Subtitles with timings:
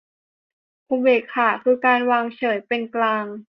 [0.89, 3.25] อุเบกขาคือการวางเฉยเป็นกลาง